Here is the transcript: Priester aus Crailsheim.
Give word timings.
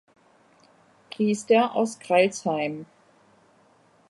Priester 1.11 1.75
aus 1.75 1.99
Crailsheim. 1.99 2.87